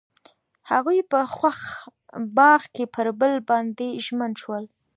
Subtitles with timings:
[0.71, 1.59] هغوی په خوښ
[2.37, 4.63] باغ کې پر بل باندې ژمن شول.